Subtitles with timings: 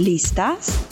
[0.00, 0.86] ¿Listas?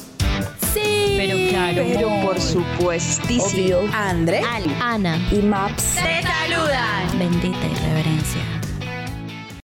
[0.75, 1.15] Sí.
[1.17, 1.83] Pero claro.
[1.89, 3.79] Pero por supuestísimo.
[3.95, 5.17] André, Ali Ana.
[5.33, 5.95] y Maps.
[5.95, 7.19] ¡Te saludan!
[7.19, 8.43] Bendita irreverencia.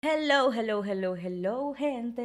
[0.03, 2.23] Hello, hello, hello, hello, gente.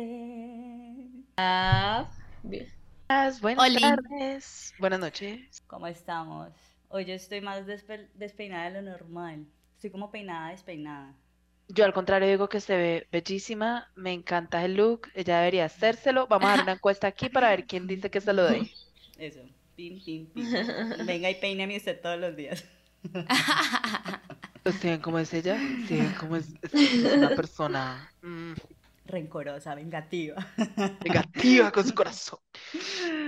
[3.42, 3.80] Buenas Oli.
[3.80, 4.74] tardes.
[4.78, 5.64] Buenas noches.
[5.68, 6.50] ¿Cómo estamos?
[6.90, 9.46] Hoy yo estoy más despe- despeinada de lo normal.
[9.76, 11.14] Estoy como peinada, despeinada.
[11.70, 16.28] Yo al contrario digo que se ve bellísima, me encanta el look, ella debería hacérselo.
[16.28, 18.70] Vamos a dar una encuesta aquí para ver quién dice que se lo dé.
[19.18, 19.42] Eso.
[19.76, 20.58] Pim, pim, pim.
[20.98, 22.66] Venga y peíneme usted todos los días.
[24.66, 25.70] ¿Ustedes ven cómo es ella?
[25.80, 26.76] ¿Sí ven cómo es, es-
[27.16, 28.54] una persona mm,
[29.06, 30.36] Rencorosa, vengativa.
[31.04, 32.40] negativa con su corazón?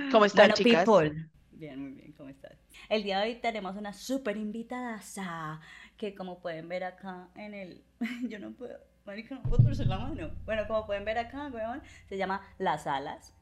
[0.10, 0.84] ¿Cómo están, Bueno, chicas?
[0.86, 1.30] people.
[1.52, 2.54] Bien, muy bien, ¿cómo estás?
[2.90, 5.02] El día de hoy tenemos una súper invitada
[6.00, 7.84] que como pueden ver acá en el...
[8.30, 10.32] Yo no puedo, marica, no puedo torcer la mano.
[10.46, 13.36] Bueno, como pueden ver acá, weón, se llama Las Alas.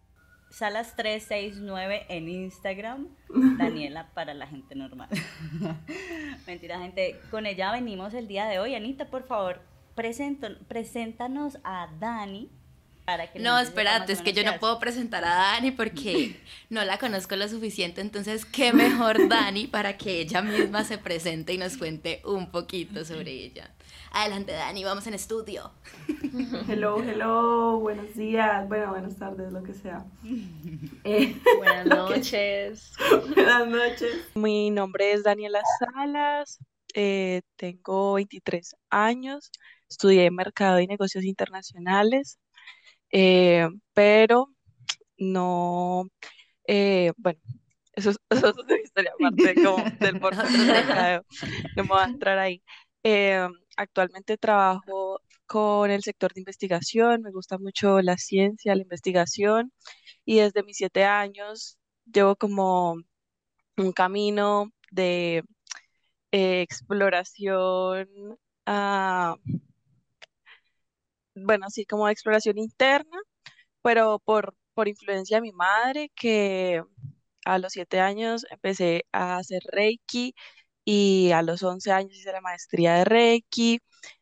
[0.50, 3.10] Salas 369 en Instagram.
[3.58, 5.10] Daniela para la gente normal.
[6.48, 7.20] Mentira, gente.
[7.30, 8.74] Con ella venimos el día de hoy.
[8.74, 9.62] Anita, por favor,
[9.96, 12.50] presento- preséntanos a Dani.
[13.08, 16.84] Para que la No, espérate, es que yo no puedo presentar a Dani porque no
[16.84, 21.58] la conozco lo suficiente, entonces qué mejor Dani para que ella misma se presente y
[21.58, 23.74] nos cuente un poquito sobre ella.
[24.12, 25.72] Adelante Dani, vamos en estudio.
[26.68, 30.06] Hello, hello, buenos días, bueno, buenas tardes, lo que sea.
[31.06, 32.92] Eh, Buenas noches.
[33.36, 34.18] buenas noches.
[34.36, 36.60] Mi nombre es Daniela Salas,
[36.94, 39.50] eh, tengo 23 años,
[39.90, 42.38] estudié Mercado y Negocios Internacionales,
[43.12, 44.48] eh, pero
[45.18, 46.10] no,
[46.68, 47.40] eh, bueno,
[47.94, 52.40] eso, es- eso es una historia aparte como del por no me voy a entrar
[52.40, 52.62] ahí.
[53.04, 53.48] Eh,
[53.78, 59.72] actualmente trabajo con el sector de investigación, me gusta mucho la ciencia, la investigación,
[60.26, 62.98] y desde mis siete años llevo como
[63.78, 65.44] un camino de
[66.32, 68.10] eh, exploración,
[68.66, 69.36] ah,
[71.46, 73.18] bueno, así como de exploración interna,
[73.82, 76.84] pero por, por influencia de mi madre, que
[77.46, 80.36] a los siete años empecé a hacer Reiki
[80.86, 83.80] y a los 11 años hice la maestría de Reiki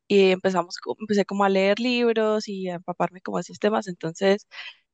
[0.07, 4.47] y empezamos, empecé como a leer libros y a empaparme como de esos temas, entonces,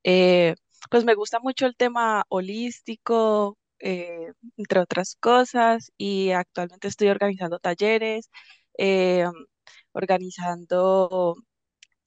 [0.04, 0.56] eh,
[0.90, 7.60] pues me gusta mucho el tema holístico, eh, entre otras cosas, y actualmente estoy organizando
[7.60, 8.30] talleres,
[8.78, 9.26] eh,
[9.94, 11.36] organizando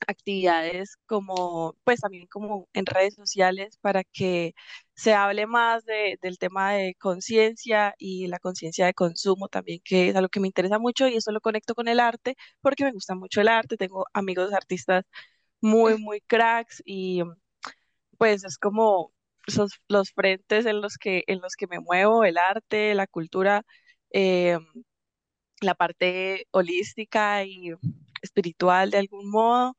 [0.06, 4.54] actividades como, pues también como en redes sociales para que
[4.94, 10.08] se hable más de- del tema de conciencia y la conciencia de consumo también, que
[10.10, 12.92] es algo que me interesa mucho y eso lo conecto con el arte porque me
[12.92, 15.04] gusta mucho el arte, tengo amigos artistas
[15.60, 17.22] muy, muy cracks y
[18.18, 19.12] pues es como
[19.46, 23.62] esos, los frentes en los que, en los que me muevo, el arte, la cultura,
[24.12, 24.58] eh,
[25.60, 27.72] la parte holística y
[28.24, 29.76] espiritual de algún modo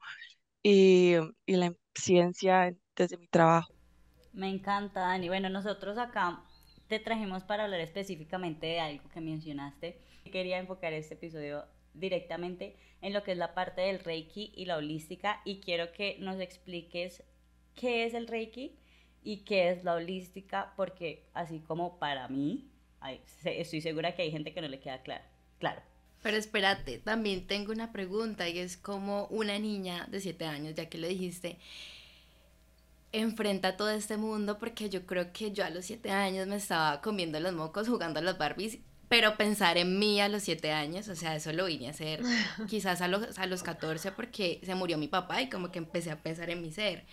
[0.64, 3.70] y, y la ciencia desde mi trabajo.
[4.34, 5.28] Me encanta, Dani.
[5.30, 6.42] Bueno, nosotros acá
[6.88, 10.00] te trajimos para hablar específicamente de algo que mencionaste.
[10.32, 14.78] Quería enfocar este episodio directamente en lo que es la parte del Reiki y la
[14.78, 17.24] holística y quiero que nos expliques
[17.76, 18.78] qué es el Reiki
[19.24, 22.70] y qué es la holística porque así como para mí,
[23.46, 25.24] estoy segura que hay gente que no le queda claro.
[25.60, 25.82] Claro.
[26.26, 30.90] Pero espérate, también tengo una pregunta y es como una niña de 7 años, ya
[30.90, 31.60] que lo dijiste,
[33.12, 37.00] enfrenta todo este mundo porque yo creo que yo a los 7 años me estaba
[37.02, 41.08] comiendo los mocos jugando a las Barbies, pero pensar en mí a los 7 años,
[41.08, 42.22] o sea, eso lo vine a hacer
[42.68, 46.12] quizás a los, a los 14 porque se murió mi papá y como que empecé
[46.12, 47.06] a pensar en mi ser.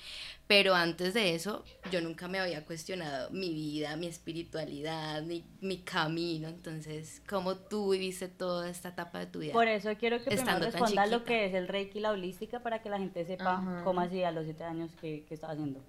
[0.47, 5.78] Pero antes de eso, yo nunca me había cuestionado mi vida, mi espiritualidad, mi, mi
[5.78, 6.48] camino.
[6.48, 9.52] Entonces, ¿cómo tú viviste toda esta etapa de tu vida?
[9.52, 12.82] Por eso quiero que primero respondas lo que es el Reiki y la holística para
[12.82, 15.82] que la gente sepa cómo así a los 7 años que, que estaba haciendo.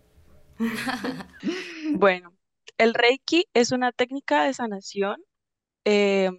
[1.95, 2.33] Bueno,
[2.77, 5.21] el Reiki es una técnica de sanación
[5.85, 6.29] eh,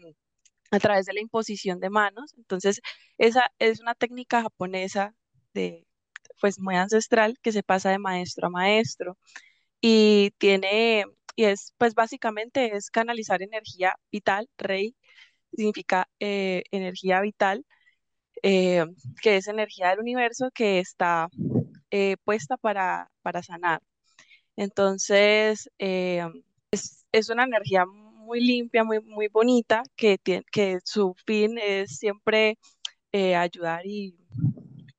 [0.70, 2.34] a través de la imposición de manos.
[2.36, 2.80] Entonces,
[3.18, 5.14] esa es una técnica japonesa
[5.54, 5.86] de,
[6.40, 9.18] pues, muy ancestral que se pasa de maestro a maestro
[9.80, 11.04] y tiene,
[11.36, 14.48] y es, pues, básicamente es canalizar energía vital.
[14.58, 14.96] Rei
[15.56, 17.66] significa eh, energía vital,
[18.42, 18.84] eh,
[19.22, 21.28] que es energía del universo que está
[21.90, 23.82] eh, puesta para, para sanar.
[24.56, 26.24] Entonces, eh,
[27.12, 28.03] es una energía muy
[28.40, 32.58] limpia, muy, muy bonita, que, tiene, que su fin es siempre
[33.12, 34.16] eh, ayudar y,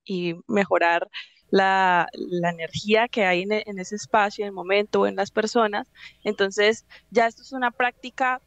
[0.05, 1.07] y mejorar
[1.49, 5.87] la, energía que hay en, en, ese espacio, en el momento o en las personas.
[6.23, 8.41] Entonces, ya esto es una práctica,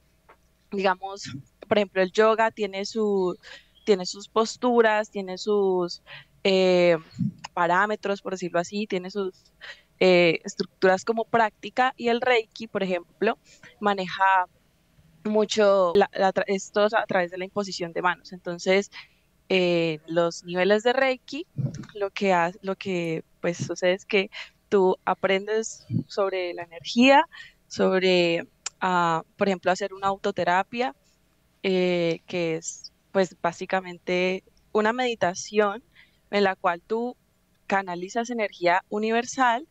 [0.70, 1.36] digamos,
[1.66, 3.38] por ejemplo, el yoga tiene, su,
[3.84, 6.02] tiene sus posturas, tiene sus
[6.44, 6.96] eh,
[7.54, 9.52] parámetros, por decirlo así, tiene sus
[10.00, 13.38] eh, estructuras como práctica y el Reiki, por ejemplo,
[13.80, 14.46] maneja
[15.28, 15.92] mucho
[16.46, 18.32] esto a través de la imposición de manos.
[18.32, 18.90] Entonces,
[19.48, 21.46] eh, los niveles de Reiki,
[21.94, 24.30] lo que, lo que pues sucede es que
[24.68, 27.24] tú aprendes sobre la energía,
[27.66, 28.42] sobre,
[28.82, 30.94] uh, por ejemplo, hacer una autoterapia,
[31.62, 35.82] eh, que es pues básicamente una meditación
[36.30, 37.16] en la cual tú
[37.66, 39.66] canalizas energía universal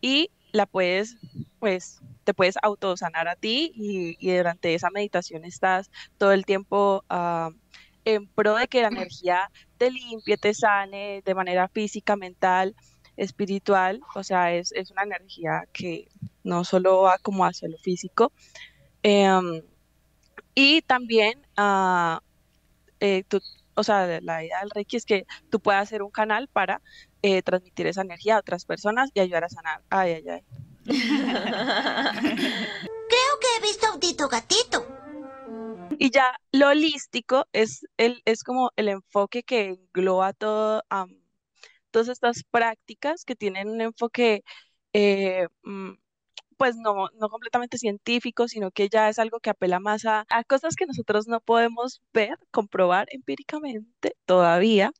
[0.00, 1.16] y la puedes,
[1.58, 7.52] pues, te puedes autosanar a ti y, durante esa meditación estás todo el tiempo uh,
[8.04, 12.74] en pro de que la energía te limpie, te sane de manera física, mental,
[13.16, 16.08] espiritual, o sea, es, es una energía que
[16.44, 18.32] no solo va como hacia lo físico.
[19.02, 19.62] Em,
[20.54, 22.18] y también, uh,
[23.00, 23.40] eh, tú,
[23.74, 26.80] o sea, la idea del Reiki es que tú puedas hacer un canal para
[27.22, 29.82] eh, transmitir esa energía a otras personas y ayudar a sanar.
[29.90, 30.42] Ay, ay, ay.
[30.84, 30.98] Creo
[33.40, 34.86] que he visto a un tito gatito.
[35.98, 40.82] Y ya lo holístico es, el, es como el enfoque que engloba todo,
[41.90, 44.42] todas estas prácticas que tienen un enfoque
[44.92, 45.92] eh, mm,
[46.56, 50.44] pues no, no completamente científico, sino que ya es algo que apela más a, a,
[50.44, 54.92] cosas que nosotros no podemos ver, comprobar empíricamente todavía,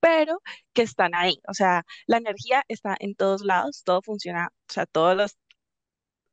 [0.00, 0.40] pero
[0.72, 1.40] que están ahí.
[1.48, 5.36] O sea, la energía está en todos lados, todo funciona, o sea, todos los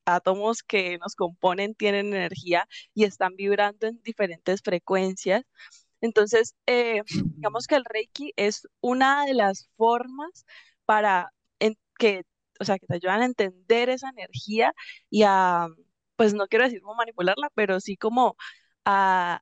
[0.06, 5.44] átomos que nos componen tienen energía y están vibrando en diferentes frecuencias.
[6.02, 7.02] Entonces, eh,
[7.36, 10.46] digamos que el Reiki es una de las formas
[10.86, 11.32] para
[12.02, 12.24] que,
[12.62, 14.74] o sea, que te ayudan a entender esa energía
[15.10, 15.68] y a,
[16.16, 18.36] pues no quiero decir cómo manipularla, pero sí como
[18.86, 19.42] a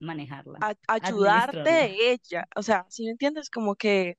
[0.00, 2.46] manejarla, a, ayudarte de ella.
[2.56, 4.18] O sea, si me entiendes, como que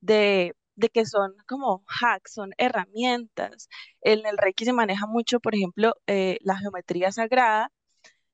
[0.00, 3.68] de de que son como hacks, son herramientas.
[4.00, 7.72] En el Reiki se maneja mucho, por ejemplo, eh, la geometría sagrada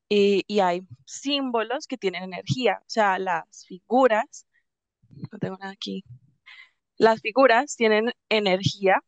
[0.09, 4.47] y, hay símbolos que tienen energía, o sea, las figuras,
[5.33, 6.05] no tengo nada aquí,
[6.97, 9.01] las figuras tienen energía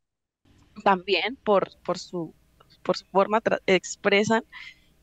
[0.82, 2.34] también por, por, su,
[2.82, 4.44] por su forma, expresan,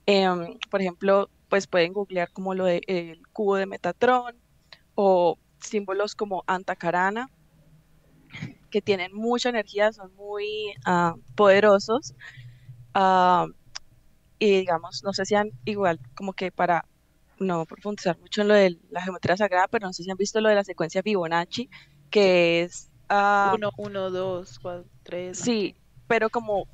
[0.05, 4.35] em, por ejemplo, pues pueden googlear como lo del cubo de Metatron
[4.95, 7.29] o símbolos como Antakarana,
[8.69, 12.15] que tienen mucha energía, son muy ah, poderosos.
[12.93, 13.47] Ah,
[14.39, 16.85] y digamos, no sé si han igual como que para
[17.39, 20.41] no profundizar mucho en lo de la geometría sagrada, pero no sé si han visto
[20.41, 21.69] lo de la secuencia Fibonacci,
[22.09, 22.89] que es...
[23.53, 25.37] 1, 1, 2, 4, 3.
[25.37, 25.75] Sí,
[26.07, 26.67] pero como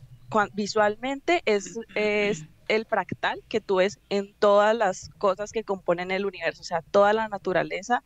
[0.53, 6.25] visualmente es, es el fractal que tú ves en todas las cosas que componen el
[6.25, 8.03] universo, o sea, toda la naturaleza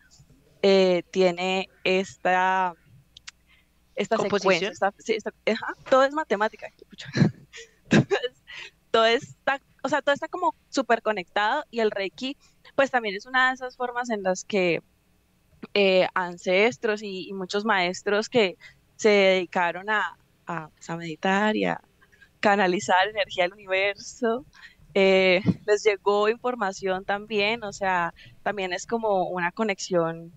[0.61, 2.73] eh, tiene esta
[3.95, 4.71] esta secuencia,
[5.89, 6.67] todo es matemática.
[8.91, 12.37] todo está, o sea, todo está como súper conectado y el Reiki,
[12.75, 14.81] pues también es una de esas formas en las que
[15.73, 18.57] eh, ancestros y, muchos maestros que
[18.95, 21.81] se dedicaron a, a, pues, a, meditar y a
[22.39, 24.45] canalizar energía del universo,
[24.93, 30.31] eh, les llegó información también, o sea, también es como una conexión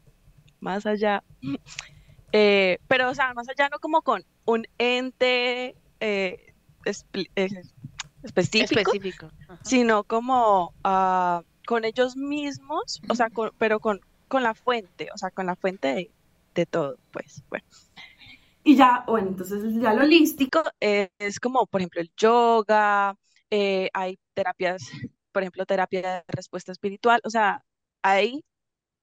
[0.60, 1.22] más allá.
[2.32, 6.52] Eh, pero, o sea, más allá no como con un ente eh,
[6.84, 7.62] eh,
[8.22, 9.30] específico,
[9.62, 15.30] sino como uh, con ellos mismos, o sea, pero con, con la fuente, o sea,
[15.30, 16.10] con la fuente de,
[16.54, 17.66] de todo, pues, bueno.
[18.64, 23.16] Y ya, bueno, entonces ya lo holístico es como, por ejemplo, el yoga,
[23.50, 24.90] hay terapias,
[25.30, 27.62] por ejemplo, terapia de respuesta espiritual, o sea,
[28.02, 28.44] hay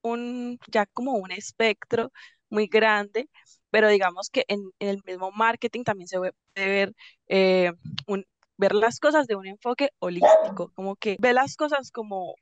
[0.02, 2.12] un, ya como un espectro
[2.50, 3.28] muy grande,
[3.70, 6.94] pero digamos que en, el mismo marketing también se puede ver,
[7.28, 7.72] eh,
[8.06, 8.24] un,
[8.56, 12.34] ver las cosas de un enfoque holístico, como que ve las cosas como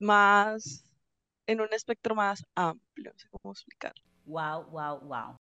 [0.00, 0.84] más
[1.48, 3.92] en un espectro más amplio, no sé cómo explicar.
[4.26, 5.36] Wow, wow, wow.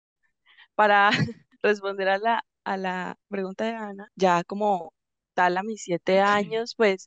[0.75, 1.09] Para
[1.61, 4.93] responder a la, a la pregunta de Ana, ya como
[5.33, 7.05] tal a mis siete años, pues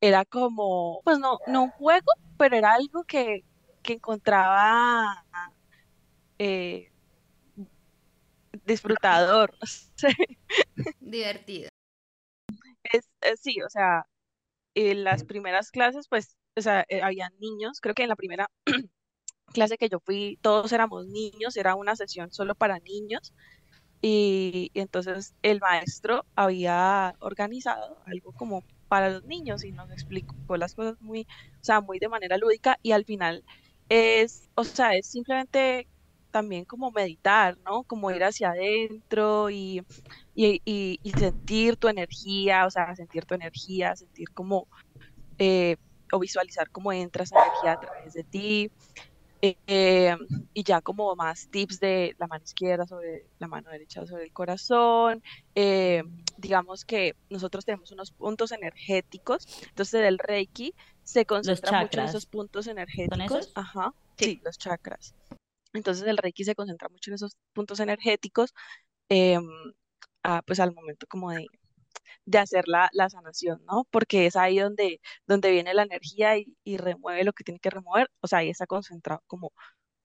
[0.00, 3.44] era como, pues no, no un juego, pero era algo que,
[3.82, 5.24] que encontraba
[6.38, 6.90] eh,
[8.64, 9.54] disfrutador.
[11.00, 11.68] Divertido.
[12.84, 13.08] Es,
[13.40, 14.06] sí, o sea,
[14.74, 18.48] en las primeras clases, pues, o sea, eh, había niños, creo que en la primera
[19.54, 23.34] clase que yo fui, todos éramos niños, era una sesión solo para niños.
[24.02, 30.34] Y, y entonces el maestro había organizado algo como para los niños y nos explicó
[30.56, 31.26] las cosas muy, o
[31.60, 33.44] sea, muy de manera lúdica y al final
[33.90, 35.88] es, o sea, es simplemente
[36.30, 37.84] también como meditar, ¿no?
[37.84, 39.82] Como ir hacia adentro y,
[40.34, 40.62] y,
[41.02, 44.68] y- sentir tu energía, o sea, sentir tu energía, sentir como,
[45.38, 45.76] eh,
[46.12, 48.70] o visualizar cómo entra esa energía a través de ti.
[49.42, 50.16] eh,
[50.52, 54.32] y ya como más tips de la mano izquierda sobre la mano derecha sobre el
[54.32, 55.22] corazón.
[55.54, 56.02] eh,
[56.36, 62.26] digamos que nosotros tenemos unos puntos energéticos, entonces el Reiki se concentra mucho en esos
[62.26, 63.30] puntos ¿Son energéticos.
[63.30, 63.52] esos?
[63.54, 65.14] Ajá, sí, los chakras.
[65.72, 68.52] Entonces el Reiki se concentra mucho en esos puntos energéticos,
[69.08, 69.46] em,
[70.22, 71.46] ah, pues al momento como de,
[72.26, 73.86] de hacer la, la sanación, ¿no?
[73.90, 77.70] Porque es ahí donde, donde viene la energía y, y remueve lo que tiene que
[77.70, 79.52] remover, o sea, ahí está concentrado como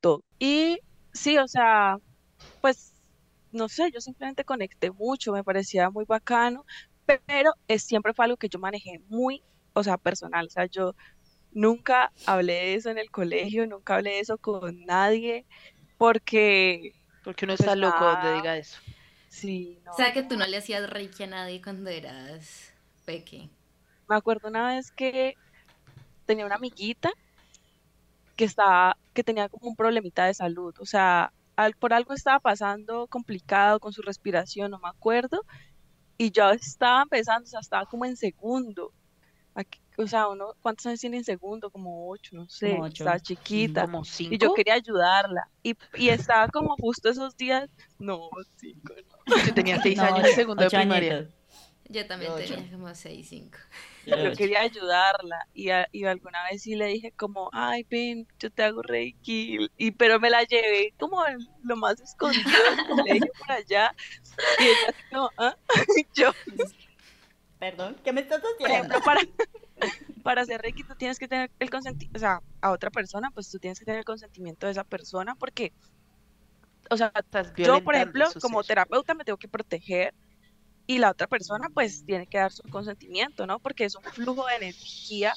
[0.01, 0.23] todo.
[0.39, 0.79] Y
[1.13, 1.97] sí, o sea,
[2.61, 2.93] pues
[3.51, 6.65] no sé, yo simplemente conecté mucho, me parecía muy bacano,
[7.05, 10.95] pero es, siempre fue algo que yo manejé muy, o sea, personal, o sea, yo
[11.51, 15.45] nunca hablé de eso en el colegio, nunca hablé de eso con nadie,
[15.97, 18.79] porque, Porque uno pues está loco donde nada, diga eso.
[19.41, 19.93] Sí, no.
[19.93, 22.71] O sea que tú no le hacías reiki a nadie cuando eras
[23.05, 23.49] peque.
[24.07, 25.37] Me acuerdo una vez que
[26.25, 27.11] tenía una amiguita
[28.35, 32.39] que estaba, que tenía como un problemita de salud, o sea, al- por algo estaba
[32.39, 35.41] pasando complicado con su respiración, no me acuerdo,
[36.17, 38.93] y yo estaba empezando, o sea, estaba como en segundo,
[39.55, 41.71] Aquí- o sea, uno, ¿cuántos años tiene en segundo?
[41.71, 43.03] Como ocho, no sé, ocho.
[43.05, 44.53] estaba chiquita, Como y yo cinco.
[44.55, 49.14] quería ayudarla, y, y estaba como justo esos días, no, cinco, no.
[49.25, 51.17] Yo tenía seis No, años en segundo de primaria.
[51.17, 51.35] añitos.
[51.87, 52.55] Yo también ocho.
[52.55, 53.57] tenía como 6, 5.
[54.07, 58.49] Yo quería ayudarla y, a- y alguna vez sí le dije como, ay, ven, yo
[58.51, 61.17] te hago reiki, y, pero me la llevé como
[61.63, 63.95] lo más escondido del colegio por allá,
[64.59, 65.55] y ella así como, ¿ah?
[66.13, 66.31] Yo,
[67.59, 68.73] Perdón, ¿qué me estás por haciendo?
[68.73, 69.21] ejemplo, para,
[70.23, 73.49] para hacer reiki tú tienes que tener el consentimiento, o sea, a otra persona, pues
[73.49, 75.73] tú tienes que tener el consentimiento de esa persona, porque,
[76.89, 77.11] o sea,
[77.55, 78.75] yo, por ejemplo, como ser.
[78.75, 80.13] terapeuta me tengo que proteger
[80.87, 83.59] y la otra persona pues tiene que dar su consentimiento, ¿no?
[83.59, 85.33] Porque es un flujo de energía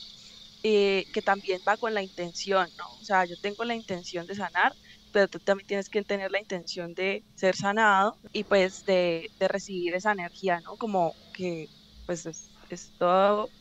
[0.63, 2.85] eh, que también va con la intención, ¿no?
[3.01, 4.77] O sea, yo tengo la intención de sanar,
[5.13, 9.49] pero tú también tienes que tener la intención de ser sanado y pues de, de
[9.49, 10.77] recibir esa energía, ¿no?
[10.77, 11.71] Como que
[12.07, 13.53] pues es, es todo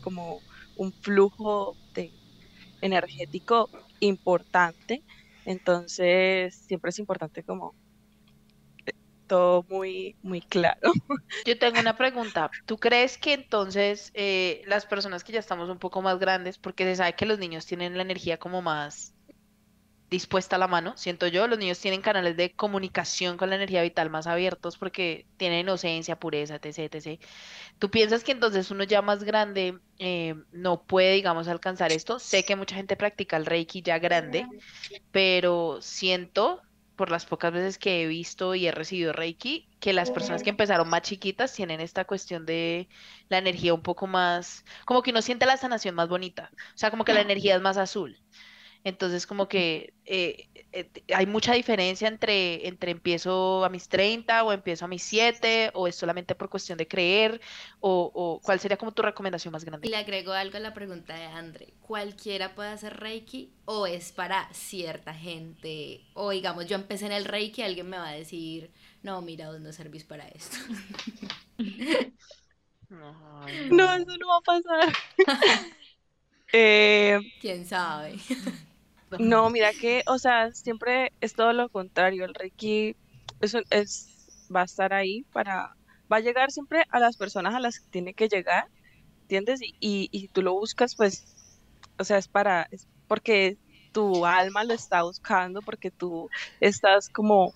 [0.00, 2.16] como un flujo de
[2.80, 5.04] energético importante,
[5.44, 7.74] entonces siempre es importante como
[8.86, 8.92] eh,
[9.26, 10.80] todo muy, muy claro.
[11.46, 12.50] Yo tengo una pregunta.
[12.66, 16.84] ¿Tú crees que entonces eh, las personas que ya estamos un poco más grandes, porque
[16.84, 19.14] se sabe que los niños tienen la energía como más
[20.12, 23.82] dispuesta a la mano, siento yo, los niños tienen canales de comunicación con la energía
[23.82, 27.20] vital más abiertos porque tienen inocencia, pureza, etc, etc.
[27.78, 32.18] ¿Tú piensas que entonces uno ya más grande eh, no puede, digamos, alcanzar esto?
[32.18, 34.46] Sé que mucha gente practica el Reiki ya grande,
[35.10, 36.60] pero siento,
[36.94, 40.50] por las pocas veces que he visto y he recibido Reiki, que las personas que
[40.50, 42.88] empezaron más chiquitas tienen esta cuestión de
[43.28, 46.90] la energía un poco más, como que uno siente la sanación más bonita, o sea,
[46.90, 48.18] como que la energía es más azul.
[48.84, 54.52] Entonces, como que eh, eh, hay mucha diferencia entre, entre empiezo a mis 30 o
[54.52, 57.40] empiezo a mis 7 o es solamente por cuestión de creer
[57.80, 59.90] o, o cuál sería como tu recomendación más Y grande.
[59.90, 61.74] le agrego algo a la pregunta de Andre.
[61.80, 66.04] ¿Cualquiera puede hacer Reiki o es para cierta gente?
[66.14, 68.70] O digamos, yo empecé en el Reiki, alguien me va a decir,
[69.02, 70.56] no, mira, vos no servís para esto.
[72.90, 73.96] No.
[73.96, 74.96] eso no va a pasar.
[76.52, 78.18] Eh, ¿Quién sabe?
[79.18, 82.24] no, mira que, o sea, siempre es todo lo contrario.
[82.24, 82.96] El Reiki
[83.40, 85.76] es, es, va a estar ahí para,
[86.10, 88.68] va a llegar siempre a las personas a las que tiene que llegar,
[89.22, 89.60] ¿entiendes?
[89.62, 91.24] Y, y, tú lo buscas, pues,
[91.98, 93.56] o sea, es para, es porque
[93.92, 96.28] tu alma lo está buscando, porque tú
[96.60, 97.52] estás como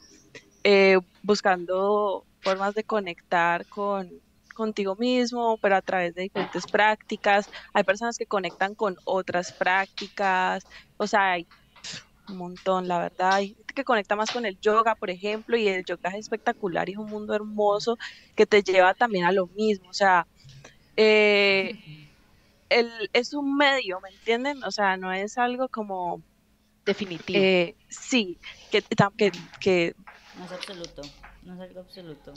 [0.64, 4.10] eh, buscando formas de conectar con
[4.56, 7.48] contigo mismo, pero a través de diferentes prácticas.
[7.75, 10.64] Hay personas que conectan con otras prácticas,
[10.96, 11.46] o sea, hay
[12.28, 13.34] un montón, la verdad.
[13.34, 16.88] Hay gente que conecta más con el yoga, por ejemplo, y el yoga es espectacular
[16.88, 17.96] y es un mundo hermoso
[18.34, 19.88] que te lleva también a lo mismo.
[19.90, 20.26] O sea,
[20.96, 21.72] eh,
[22.68, 24.64] el, es un medio, ¿me entienden?
[24.64, 26.22] O sea, no es algo como,
[26.84, 27.38] Definitivo.
[27.38, 28.38] eh, sí,
[28.70, 29.94] que, que, que
[30.36, 31.02] No es absoluto,
[31.42, 32.34] no es algo absoluto.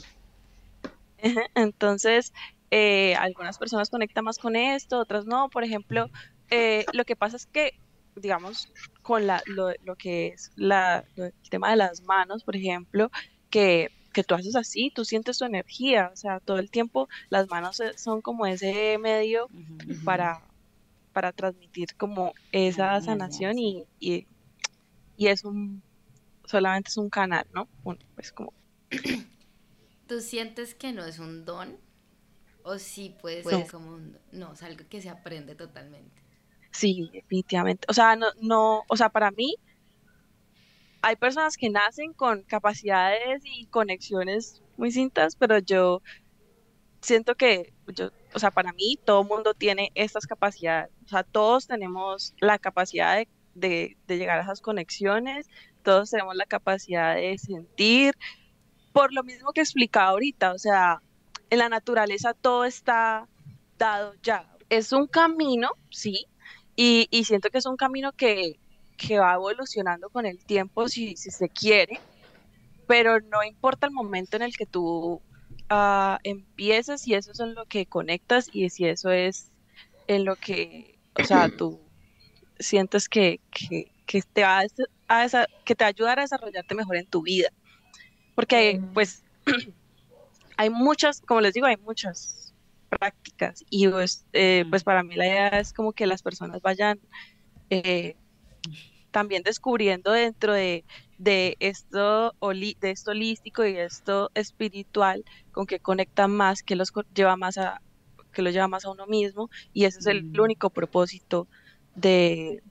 [1.54, 2.32] Entonces,
[2.70, 5.48] eh, algunas personas conectan más con esto, otras no.
[5.50, 6.08] Por ejemplo,
[6.50, 7.72] eh, lo que pasa es que
[8.16, 8.68] digamos,
[9.02, 13.08] con la, lo, lo que es la, lo- el tema de las manos, por ejemplo,
[13.50, 17.48] que, que tú haces así, tú sientes tu energía, o sea, todo el tiempo las
[17.48, 19.50] manos eh, son como ese medio
[20.04, 20.46] para,
[21.12, 24.28] para transmitir como esa sanación y, y,
[25.16, 25.84] y es un,
[26.44, 27.68] solamente es un canal, ¿no?
[27.84, 28.54] Un- pues como,
[30.10, 31.78] ¿Tú sientes que no es un don?
[32.62, 33.58] ¿O sí puede No.
[33.58, 34.22] ser como un don?
[34.32, 36.22] No, es algo que se aprende totalmente.
[36.72, 39.54] sí, definitivamente, o sea, no, no, o sea, para mí
[41.02, 46.02] hay personas que nacen con capacidades y conexiones muy distintas, pero yo
[47.02, 51.66] siento que yo, o sea, para mí todo mundo tiene estas capacidades, o sea, todos
[51.66, 55.48] tenemos la capacidad de, de, de llegar a esas conexiones,
[55.82, 58.14] todos tenemos la capacidad de sentir,
[58.92, 61.02] por lo mismo que explicaba ahorita, o sea,
[61.50, 63.28] en la naturaleza todo está
[63.78, 64.48] dado ya.
[64.68, 66.26] Es un camino, sí,
[66.76, 68.58] y, y siento que es un camino que,
[69.20, 71.98] va evolucionando con el tiempo si, se quiere,
[72.86, 75.22] pero no importa el momento en el que tú
[75.68, 79.50] ah, empieces, si eso es en lo que conectas y si eso es
[80.06, 81.80] en lo que, o sea, tú
[82.58, 83.40] sientes que,
[84.32, 87.48] te va a, que te va a ayudar a desarrollarte mejor en tu vida.
[88.40, 89.22] Porque, pues,
[90.56, 92.54] hay muchas, como les digo, hay muchas
[92.88, 96.98] prácticas y pues, eh, pues para mí la idea es como que las personas vayan
[97.68, 98.16] eh,
[99.10, 100.86] también descubriendo dentro de,
[101.18, 107.36] de esto de esto holístico y esto espiritual con que conectan más, que los lleva
[107.36, 107.82] más a
[108.32, 111.46] que los lleva más a uno mismo y ese es el único propósito
[111.94, 112.62] de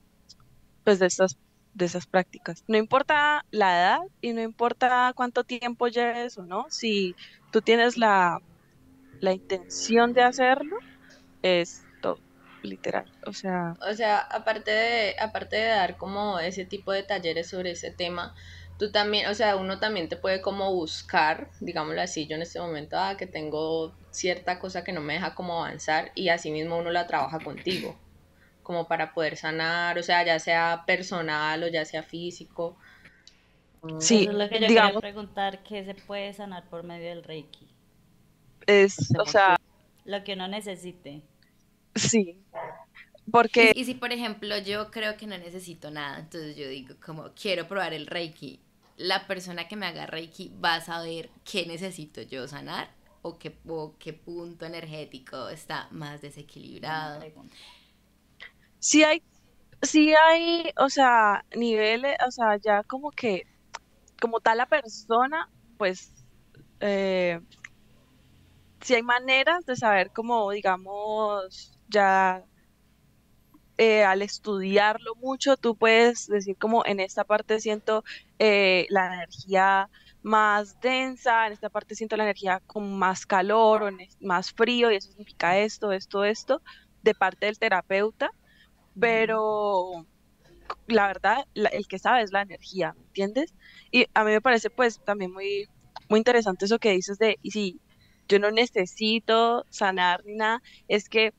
[0.83, 1.37] pues de estas
[1.73, 2.63] de esas prácticas.
[2.67, 7.15] No importa la edad y no importa cuánto tiempo lleves o no, si
[7.51, 8.39] tú tienes la,
[9.19, 10.77] la intención de hacerlo,
[11.43, 12.23] es todo,
[12.63, 13.05] literal.
[13.27, 17.71] O sea, O sea, aparte de, aparte de dar como ese tipo de talleres sobre
[17.71, 18.35] ese tema,
[18.77, 22.59] tú también, o sea, uno también te puede como buscar, digámoslo así, yo en este
[22.59, 26.77] momento, ah, que tengo cierta cosa que no me deja como avanzar y así mismo
[26.77, 27.97] uno la trabaja contigo,
[28.69, 32.77] como para poder sanar, o sea, ya sea personal o ya sea físico.
[33.97, 37.09] sí, Eso es lo que yo digamos, quería preguntar, ¿qué se puede sanar por medio
[37.09, 37.67] del Reiki?
[38.67, 39.57] es, o sea,
[40.03, 41.23] Lo que uno necesite.
[41.95, 42.45] sí,
[43.31, 46.95] porque Y, y si, por ejemplo, yo creo que no necesito nada, entonces yo digo,
[47.03, 48.59] como quiero probar el Reiki,
[48.97, 52.89] la persona que me haga Reiki va a saber qué necesito yo sanar
[53.21, 57.27] o qué, o qué punto energético está más desequilibrado.
[58.79, 59.23] Sí hay,
[59.81, 63.43] sí hay, o sea, niveles, o sea, ya como que,
[64.21, 66.13] como tal la persona, pues,
[66.81, 67.39] eh,
[68.81, 72.43] sí hay maneras de saber cómo, digamos, ya
[73.77, 78.03] eh, al estudiarlo mucho, tú puedes decir como en esta parte siento
[78.37, 79.89] eh, la energía
[80.21, 83.89] más densa, en esta parte siento la energía con más calor o
[84.19, 86.61] más frío y eso significa esto, esto, esto,
[87.03, 88.29] de parte del terapeuta,
[88.97, 90.05] pero
[90.87, 93.53] la verdad, el que sabe es la energía, ¿me entiendes?
[93.91, 95.67] Y a mí me parece pues también muy,
[96.09, 97.81] muy interesante eso que dices de, y si
[98.27, 101.31] yo no necesito sanar ni nada, es que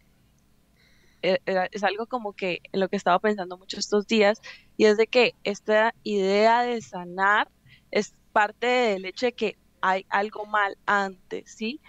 [1.22, 4.40] eh, era- es algo como que en lo que he estado pensando mucho estos días,
[4.76, 7.48] y es de que esta idea de sanar
[7.90, 11.80] es parte del hecho de que hay algo mal antes, ¿sí?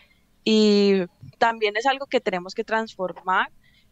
[0.45, 1.04] Y
[1.39, 3.47] también es algo que tenemos que transformar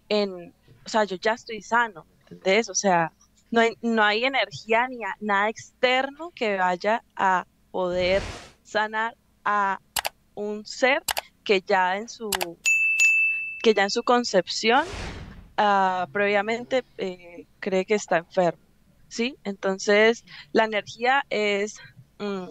[0.09, 0.55] en,
[0.89, 2.67] o sea, yo ya estoy sano, ¿me ¿entendés?
[2.67, 3.13] O sea,
[3.51, 8.23] no hay, no hay energía ni nada externo que vaya a poder
[8.63, 9.79] sanar a
[10.33, 11.03] un ser
[11.43, 12.31] que ya en su,
[13.61, 14.83] que ya en su concepción
[15.57, 18.63] ah, previamente eh, cree que está enfermo,
[19.09, 19.35] ¿sí?
[19.43, 21.77] Entonces, la energía es,
[22.17, 22.47] mm,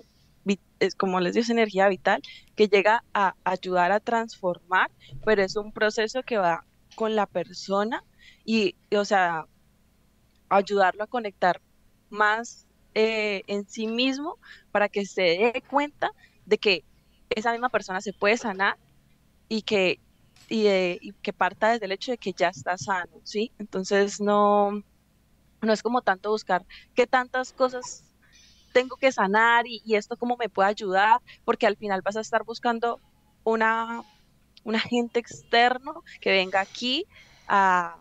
[0.79, 2.23] es, como les digo, es energía vital
[2.55, 4.93] que llega a ayudar a transformar,
[5.25, 8.05] pero es un proceso que va con la persona
[8.49, 9.45] y, o sea,
[10.49, 11.61] ayudarlo a conectar
[12.09, 14.39] más eh, en sí mismo
[14.73, 16.13] para que se dé cuenta
[16.47, 16.83] de que
[17.29, 18.79] esa misma persona se puede sanar
[19.51, 20.01] y que,
[20.49, 23.53] y, que parta desde el hecho de que ya está sano, ¿sí?
[23.59, 24.83] Entonces no,
[25.61, 28.03] no es como tanto buscar qué tantas cosas
[28.73, 32.23] tengo que sanar y, y esto cómo me puede ayudar, porque al final vas a
[32.23, 32.99] estar buscando
[33.45, 34.05] una,
[34.65, 37.05] un agente externo que venga aquí
[37.47, 37.99] a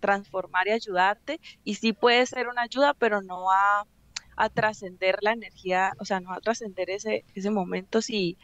[0.00, 3.86] transformar y ayudarte, y sí puede ser una ayuda, pero no va
[4.36, 8.38] a trascender la energía, o sea, no va a trascender ese, ese momento si,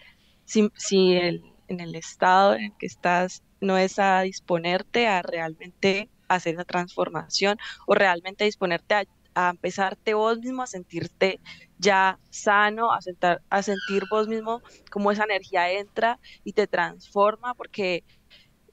[0.45, 5.23] si, si el, en el estado en el que estás no es a disponerte a
[5.23, 11.41] realmente hacer esa transformación o realmente disponerte a, empezarte vos mismo a sentirte
[11.79, 14.63] ya sano, a, sentar, a sentir vos mismo
[14.93, 18.05] cómo esa energía entra y te transforma, porque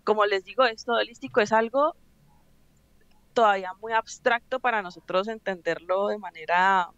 [0.03, 1.95] como les digo, esto holístico es algo
[3.33, 6.89] todavía muy abstracto para nosotros entenderlo de manera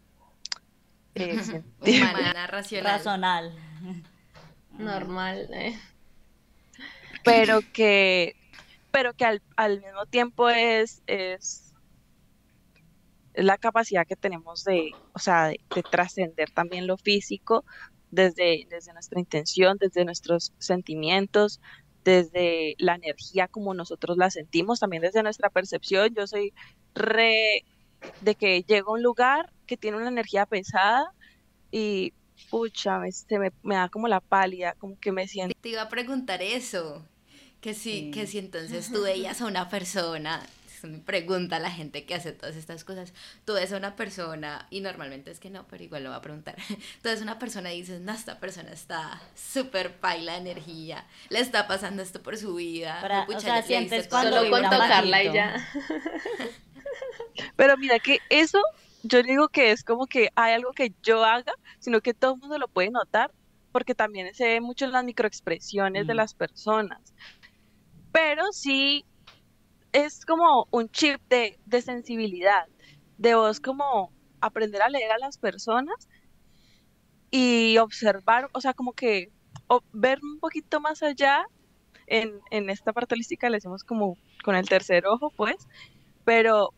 [1.15, 2.93] eh, Humana, racional.
[2.93, 3.53] Razonal.
[4.71, 5.79] Normal, ¿eh?
[7.23, 8.35] pero que
[8.91, 11.73] pero que al, al mismo tiempo es, es,
[13.33, 17.65] es la capacidad que tenemos de, o sea, de, de trascender también lo físico
[18.11, 21.59] desde, desde nuestra intención, desde nuestros sentimientos,
[22.03, 26.13] desde la energía como nosotros la sentimos, también desde nuestra percepción.
[26.15, 26.53] Yo soy
[26.95, 27.63] re
[28.21, 31.11] de que llego a un lugar que tiene una energía pesada
[31.71, 32.13] y
[32.49, 35.55] pucha, me, se me, me da como la pálida, como que me siento.
[35.61, 37.05] Te iba a preguntar eso.
[37.61, 40.45] Que si, que si entonces tú veías a una persona,
[40.83, 43.13] una pregunta a la gente que hace todas estas cosas,
[43.45, 46.21] tú ves a una persona, y normalmente es que no, pero igual lo va a
[46.21, 46.55] preguntar,
[47.01, 51.05] tú ves a una persona y dices, no, esta persona está súper paila de energía,
[51.29, 52.99] le está pasando esto por su vida.
[53.01, 55.67] Para- pucha, o sea, sientes cuando lo Solo con tocarla y ya.
[57.55, 58.61] Pero mira que eso,
[59.03, 62.39] yo digo que es como que hay algo que yo haga, sino que todo el
[62.39, 63.31] mundo lo puede notar,
[63.71, 66.17] porque también se ve mucho en las microexpresiones de Mm.
[66.17, 66.99] las personas.
[68.11, 69.05] Pero sí
[69.93, 72.65] es como un chip de, de sensibilidad,
[73.17, 76.09] de vos como aprender a leer a las personas
[77.31, 79.31] y observar, o sea, como que
[79.91, 81.45] ver un poquito más allá.
[82.05, 85.55] En, en esta parte holística le decimos como con el tercer ojo, pues,
[86.25, 86.73] pero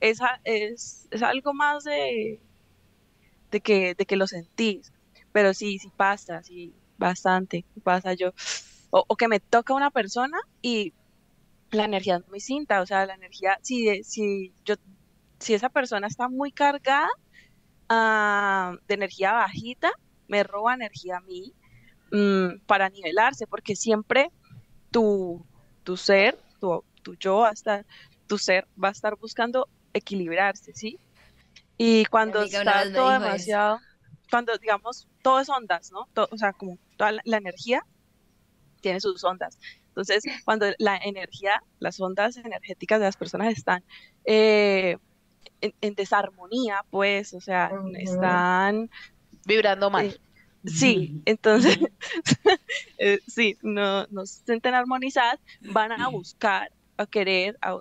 [0.00, 2.40] es, es, es algo más de,
[3.50, 4.92] de que, de que lo sentís.
[5.32, 8.32] Pero sí, sí pasa, sí, bastante pasa yo.
[8.90, 10.92] O que me toca una persona y
[11.74, 14.74] la energía es muy cinta, o sea, la energía, si, de- si yo,
[15.40, 17.08] si esa persona está muy cargada
[17.88, 19.92] ah, de energía bajita,
[20.28, 21.54] me roba energía a mí
[22.12, 24.30] mm, para nivelarse, porque siempre
[24.90, 25.46] tu,
[25.84, 27.86] tu ser, tu, tu yo va a estar,
[28.26, 31.00] tu ser va a estar buscando equilibrarse, ¿sí?
[31.78, 33.20] Y cuando está todo eso.
[33.24, 33.78] demasiado,
[34.30, 36.08] cuando digamos, todo es ondas, ¿no?
[36.30, 37.82] O sea, como toda la, la energía
[38.80, 39.58] tiene sus ondas.
[39.96, 43.84] Entonces, cuando la energía, las ondas energéticas de las personas están
[44.24, 44.96] eh,
[45.60, 48.90] en, en desarmonía, pues, o sea, están
[49.46, 50.06] Vibrando mal.
[50.06, 50.18] eh,
[50.66, 51.78] Sí, entonces,
[52.98, 57.78] eh, sí, no, no se sienten armonizadas, van a buscar, a querer, a,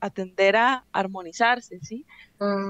[0.00, 2.04] a tender a armonizarse, ¿sí?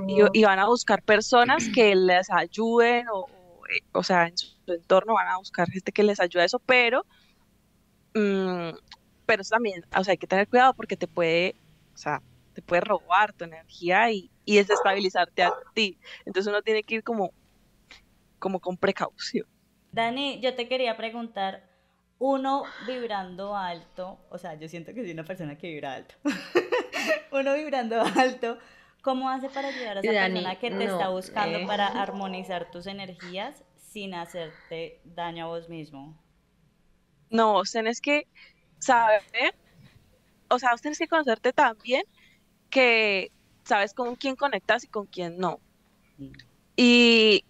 [0.07, 4.55] Y, y van a buscar personas que les ayuden, o, o, o sea, en su
[4.67, 7.05] entorno van a buscar gente que les ayude a eso, pero,
[8.15, 8.77] mm,
[9.27, 11.55] pero eso también, o sea, hay que tener cuidado porque te puede,
[11.95, 12.23] o sea,
[12.53, 15.99] te puede robar tu energía y, y desestabilizarte a ti.
[16.25, 17.33] Entonces uno tiene que ir como,
[18.39, 19.47] como con precaución.
[19.93, 21.69] Dani, yo te quería preguntar,
[22.19, 26.15] uno vibrando alto, o sea, yo siento que soy una persona que vibra alto.
[27.33, 28.59] uno vibrando alto,
[29.03, 31.67] ¿cómo hace para ayudar a esa Dani, persona que te está buscando eh.
[31.67, 36.24] para armonizar tus energías sin hacerte daño a vos mismo?
[37.35, 38.29] No, vos tenés que
[38.79, 39.57] saber,
[40.49, 42.05] o sea, vos tenés que conocerte también
[42.71, 43.33] que
[43.65, 45.59] sabes con quién conectas y con quién no.
[46.77, 47.45] Y,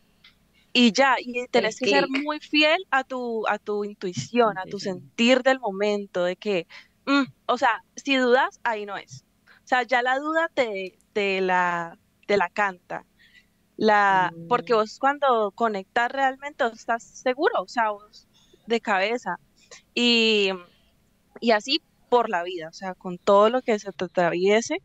[0.72, 4.78] y ya, y tenés que ser muy fiel a tu, a tu intuición, a tu
[4.78, 6.66] sentir del momento, de que,
[7.04, 9.26] mm, o sea, si dudas, ahí no es.
[9.46, 13.04] O sea, ya la duda te, te la, te la canta.
[13.76, 18.26] La, porque vos cuando conectas realmente vos estás seguro, o sea, vos
[18.66, 19.38] de cabeza.
[19.94, 20.50] Y,
[21.40, 24.80] y así por la vida, o sea, con todo lo que se te atraviese,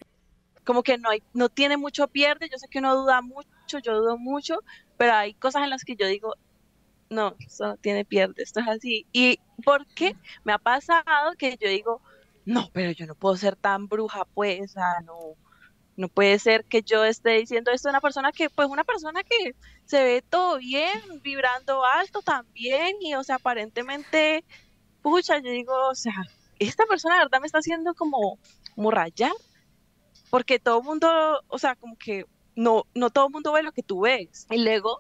[0.64, 4.00] como que no hay, no tiene mucho pierde, yo sé que uno duda mucho, yo
[4.00, 4.60] dudo mucho,
[4.98, 6.36] pero hay cosas en las que yo digo,
[7.10, 9.06] no, esto no tiene pierde, esto es así.
[9.12, 10.16] ¿Y por qué?
[10.44, 12.02] Me ha pasado que yo digo,
[12.46, 15.36] no, pero yo no puedo ser tan bruja, pues, sea, no,
[15.98, 19.22] no puede ser que yo esté diciendo esto a una persona que, pues, una persona
[19.24, 24.44] que se ve todo bien, vibrando alto también, y, o sea, aparentemente,
[25.02, 26.14] pucha, yo digo, o sea,
[26.60, 28.38] esta persona de verdad me está haciendo como,
[28.76, 29.32] como rayar,
[30.30, 33.72] porque todo el mundo, o sea, como que no, no todo el mundo ve lo
[33.72, 34.46] que tú ves.
[34.50, 35.00] Y luego,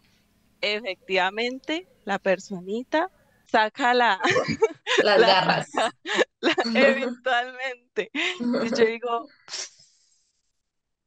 [0.61, 3.09] efectivamente, la personita
[3.47, 4.19] saca la,
[5.03, 5.69] Las la- garras.
[6.41, 8.11] la- eventualmente.
[8.13, 9.27] Y yo digo,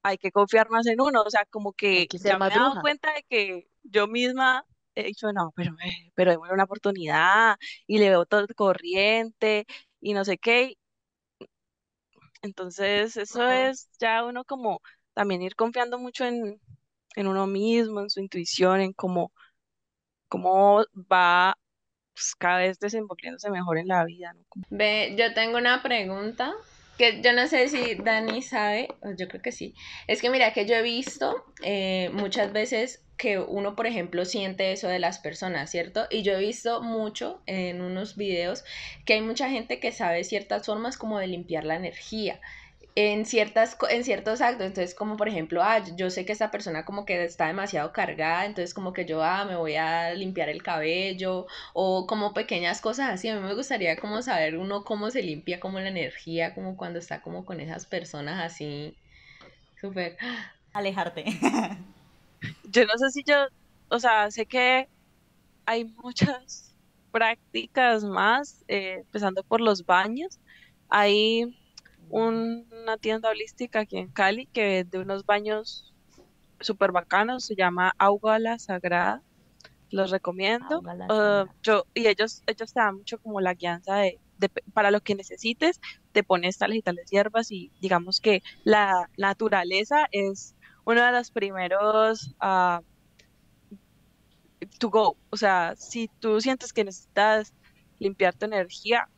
[0.03, 2.81] hay que confiar más en uno, o sea, como que que ya me he dado
[2.81, 7.99] cuenta de que yo misma he dicho, no, pero, eh, pero démosle una oportunidad y
[7.99, 9.67] le veo todo corriente
[10.01, 10.77] y no sé qué.
[12.43, 14.81] Entonces, eso es ya uno como
[15.15, 16.61] también ir confiando mucho en,
[17.17, 19.33] en uno mismo, en su intuición, en cómo,
[20.29, 21.57] cómo va
[22.15, 24.45] pues, cada vez desenvolviéndose mejor en la vida, ¿no?
[24.71, 26.53] Ve, yo tengo una pregunta
[26.99, 29.75] que yo no sé si Dani sabe, yo creo que sí.
[30.07, 34.73] Es que mira que yo he visto eh, muchas veces que uno, por ejemplo, siente
[34.73, 36.09] eso de las personas, ¿cierto?
[36.11, 38.65] Y yo he visto mucho en unos videos
[39.05, 42.41] que hay mucha gente que sabe ciertas formas como de limpiar la energía.
[42.97, 46.85] En ciertas, en ciertos actos, entonces como por ejemplo, ah, yo sé que esta persona
[46.85, 50.63] como que está demasiado cargada, entonces como que yo, ah, me voy a limpiar el
[50.65, 53.29] cabello, o como pequeñas cosas así.
[53.29, 56.99] A mí me gustaría como saber uno cómo se limpia como la energía, como cuando
[56.99, 58.97] está como con esas personas así,
[59.81, 60.17] súper.
[60.73, 61.25] Alejarte.
[62.65, 63.47] Yo no sé si yo,
[63.89, 64.89] o sea, sé que
[65.67, 66.75] hay muchas
[67.11, 70.41] prácticas más, eh, empezando por los baños.
[70.89, 71.45] Hay
[72.09, 75.95] un- una tienda holística aquí en Cali que vende unos baños
[76.61, 79.23] súper bacanos, se llama Agua La Sagrada,
[79.91, 80.81] los recomiendo.
[80.81, 81.57] Uh, sagrada.
[81.63, 85.15] yo, y ellos, ellos te dan mucho como la guianza de, de- para lo que
[85.15, 85.81] necesites,
[86.13, 91.31] te pones tales y tales hierbas y digamos que la naturaleza es uno de los
[91.31, 92.83] primeros ah,
[94.79, 95.19] to go.
[95.31, 97.55] O sea, si tú sientes que necesitas
[97.99, 99.09] limpiar tu energía,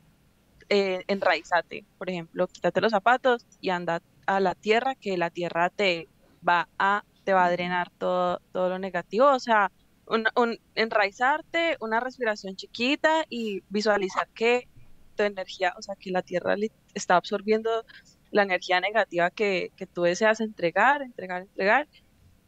[0.69, 1.87] eh, enraízate.
[1.99, 6.11] Por ejemplo, quítate los zapatos y anda a la tierra, que la tierra te
[6.49, 9.29] va a, te va a drenar todo, todo lo negativo.
[9.33, 9.73] O sea,
[10.07, 14.69] un, un- enraizarte, una respiración chiquita y visualizar que
[15.17, 16.57] tu energía, o sea, que la tierra
[16.95, 17.85] está absorbiendo
[18.31, 21.89] la energía negativa que, que tú deseas entregar, entregar, entregar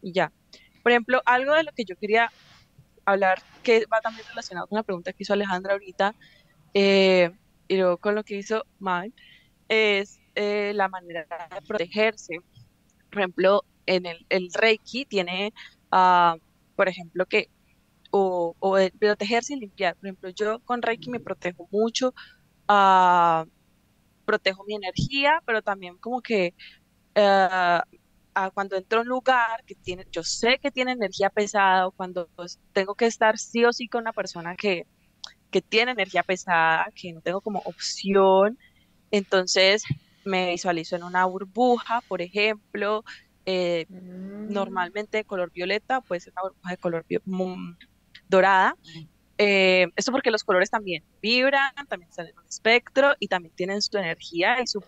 [0.03, 0.33] y ya.
[0.83, 2.31] Por ejemplo, algo de lo que yo quería
[3.05, 6.15] hablar, que va también relacionado con la pregunta que hizo Alejandra ahorita,
[6.75, 7.31] eh,
[7.69, 9.12] y luego con lo que hizo Mal,
[9.69, 12.39] es eh, la manera de protegerse.
[13.11, 15.53] Por ejemplo, en el, el Reiki tiene,
[15.91, 16.37] ah,
[16.77, 17.49] por ejemplo, que,
[18.11, 19.97] o, o protegerse y limpiar.
[19.97, 22.15] Por ejemplo, yo con Reiki me protejo mucho,
[22.69, 23.47] ah,
[24.27, 26.55] protejo mi energía, pero también como que
[28.35, 31.93] a cuando entro a un lugar que tiene, yo sé que tiene energía pesada, o
[31.93, 34.85] cuando pues, tengo que estar sí o sí con una persona que,
[35.51, 38.59] que tiene energía pesada, que no tengo como opción,
[39.11, 39.83] entonces
[40.25, 43.05] me visualizo en una burbuja, por ejemplo,
[43.47, 44.53] eh, Mm.
[44.55, 47.75] normalmente de color violeta, puede ser una burbuja de color mm,
[48.29, 48.75] dorada.
[49.38, 53.83] Eh, esto porque los colores también vibran, también están en un espectro y también tienen
[53.83, 54.85] su energía y su,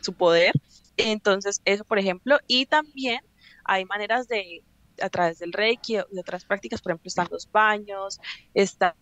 [0.00, 0.52] su poder.
[0.96, 3.20] Entonces, eso, por ejemplo, y también
[3.64, 4.64] hay maneras de,
[5.02, 8.20] a través del Reiki de otras prácticas, por ejemplo, están los baños,
[8.54, 8.96] está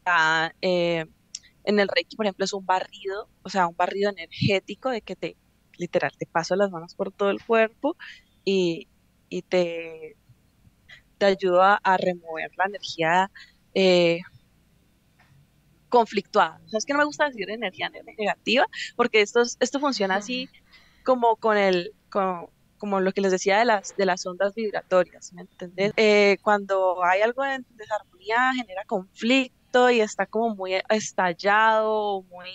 [0.62, 1.06] eh,
[1.64, 5.16] en el Reiki, por ejemplo, es un barrido, o sea, un barrido energético de que
[5.16, 5.36] te,
[5.76, 7.96] literal, te paso las manos por todo el cuerpo
[8.44, 8.88] y,
[9.28, 10.16] y te,
[11.18, 13.30] te ayuda a remover la energía
[13.74, 14.20] eh,
[15.88, 16.60] conflictuada.
[16.64, 19.80] O sea, es que no me gusta decir energía ne- negativa, porque esto, es- esto
[19.80, 20.50] funciona así
[21.02, 22.46] como con el, con-
[22.76, 25.92] como lo que les decía de las, de las ondas vibratorias, ¿me entendés?
[25.96, 32.50] Eh, cuando hay algo en desarmonía, genera conflicto y está como muy estallado, muy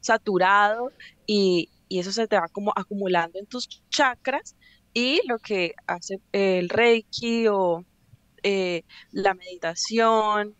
[0.00, 0.92] saturado,
[1.26, 4.56] y, y eso se te va como acumulando en tus chakras,
[4.92, 7.84] y lo que hace el Reiki o
[8.42, 10.56] eh, la meditación,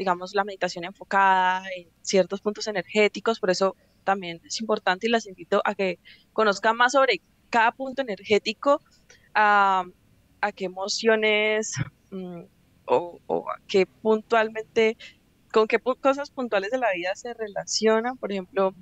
[0.00, 5.26] digamos, la meditación enfocada en ciertos puntos energéticos, por eso también es importante y las
[5.26, 5.98] invito a que
[6.32, 8.80] conozcan más sobre cada punto energético,
[9.34, 9.84] a,
[10.40, 11.74] a qué emociones
[12.10, 12.44] mm,
[12.86, 14.96] o, o a qué puntualmente,
[15.52, 18.74] con qué cosas puntuales de la vida se relacionan, por ejemplo,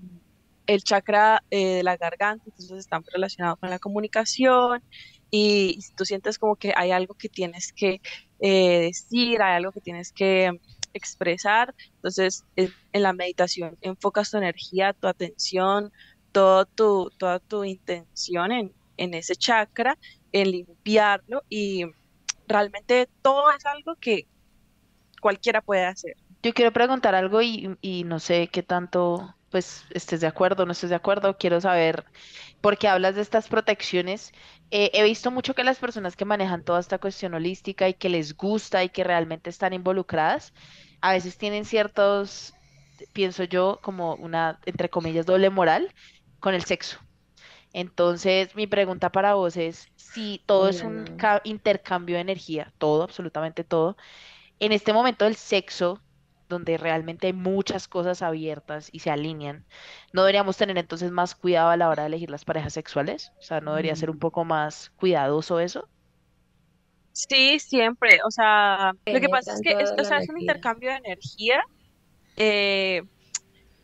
[0.69, 4.85] el chakra eh, de la garganta, entonces están relacionados con la comunicación
[5.33, 8.01] y si tú sientes como que hay algo que tienes que
[8.39, 10.61] eh, decir, hay algo que tienes que
[10.95, 15.93] expresar, entonces en, la meditación enfocas tu energía, tu atención,
[16.33, 19.99] todo tu, toda tu intención en, en ese chakra,
[20.33, 21.85] en limpiarlo y
[22.47, 24.27] realmente todo es algo que
[25.21, 26.17] cualquiera puede hacer.
[26.43, 30.67] Yo quiero preguntar algo y, y no sé qué tanto pues estés de acuerdo o
[30.67, 31.37] no estés de acuerdo.
[31.39, 32.05] Quiero saber
[32.61, 34.33] por qué hablas de estas protecciones.
[34.71, 38.09] Eh, he visto mucho que las personas que manejan toda esta cuestión holística y que
[38.09, 40.53] les gusta y que realmente están involucradas,
[41.01, 42.55] a veces tienen ciertos,
[43.13, 45.95] pienso yo, como una, entre comillas, doble moral
[46.41, 46.99] con el sexo.
[47.73, 51.41] Entonces, mi pregunta para vos es si todo es un no.
[51.45, 53.97] intercambio de energía, todo, absolutamente todo.
[54.59, 56.03] En este momento el sexo
[56.49, 59.67] donde realmente hay muchas cosas abiertas y se alinean,
[60.13, 63.33] ¿no deberíamos tener entonces más cuidado a la hora de elegir las parejas sexuales?
[63.39, 64.19] O sea, ¿no debería ser un Mm.
[64.19, 65.91] poco más cuidadoso eso?
[67.13, 68.19] Sí, siempre.
[68.27, 71.61] O sea, lo que pasa es que es, o sea, es un intercambio de energía
[72.37, 73.03] eh,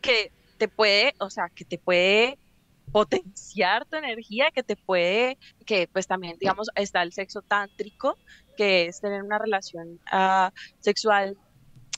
[0.00, 2.38] que te puede, o sea, que te puede
[2.92, 8.18] potenciar tu energía, que te puede, que pues también, digamos, está el sexo tántrico,
[8.56, 10.50] que es tener una relación ah,
[10.80, 11.38] sexual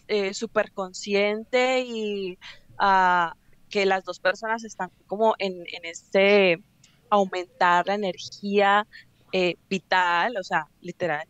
[0.08, 2.38] eh, súper consciente y
[2.78, 3.34] ah,
[3.68, 6.62] que las dos personas están como en, en este
[7.10, 8.86] aumentar la energía
[9.32, 11.26] eh, vital, o sea, literal,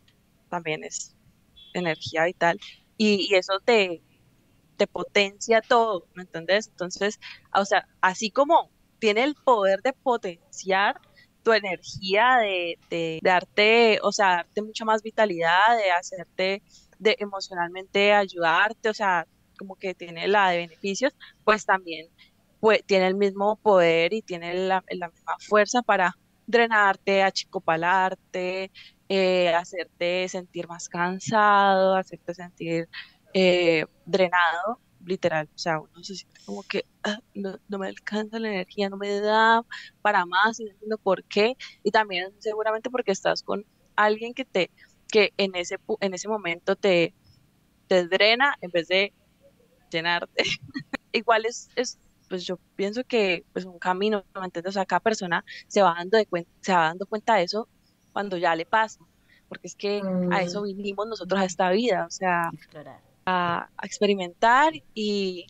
[0.49, 1.15] también es
[1.75, 2.59] energía vital,
[2.97, 4.03] y, eso te,
[4.77, 6.69] te potencia todo, ¿me entiendes?
[6.69, 7.21] Entonces,
[7.55, 11.01] o sea, así como tiene el poder de potenciar
[11.43, 16.63] tu energía, de, de darte, o sea, darte mucha más vitalidad, de hacerte,
[16.99, 19.27] de emocionalmente ayudarte, o sea,
[19.59, 21.13] como que tiene la de beneficios,
[21.45, 22.09] pues también
[22.61, 28.71] pues, tiene el mismo poder y tiene la, la misma fuerza para drenarte, achicopalarte,
[29.09, 32.89] eh, hacerte sentir más cansado, hacerte sentir
[33.33, 38.49] eh, drenado, literal, o sea, uno se siente como que "Ah, no, me alcanza la
[38.49, 39.63] energía, no me da
[40.03, 43.65] para más no entiendo por qué, y también seguramente porque estás con
[43.97, 44.71] alguien que te,
[45.09, 47.15] que en ese, en ese momento te,
[47.89, 49.15] te drena en vez de
[49.91, 50.45] llenarte.
[51.13, 54.71] Igual es, es, pues yo pienso que pues un camino, ¿me entiendes?
[54.73, 57.69] O sea, cada persona se va dando de cuen- se va dando cuenta de eso
[58.13, 59.05] cuando ya le pasa,
[59.49, 62.53] porque es que a eso Mm, vinimos nosotros a esta vida, o sea,
[63.27, 65.47] a experimentar y,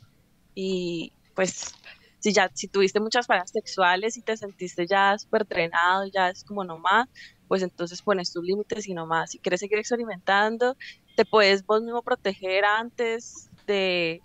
[0.54, 1.78] y pues
[2.18, 6.44] si ya si tuviste muchas parejas sexuales y te sentiste ya súper drenado, ya es
[6.44, 7.06] como no más,
[7.48, 9.30] pues entonces pones tus límites y no más.
[9.30, 10.76] Si quieres seguir experimentando,
[11.16, 14.20] te puedes vos mismo proteger antes de,